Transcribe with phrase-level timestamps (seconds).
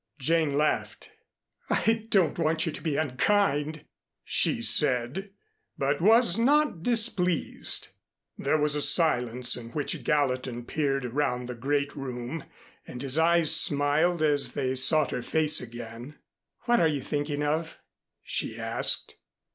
[0.17, 1.11] Jane laughed.
[1.69, 3.85] "I don't want you to be unkind,"
[4.23, 5.29] she said,
[5.77, 7.89] but was not displeased.
[8.35, 12.45] There was a silence in which Gallatin peered around the great room
[12.87, 16.15] and his eyes smiled as they sought her face again.
[16.61, 17.77] "What are you thinking of?"
[18.23, 19.17] she asked.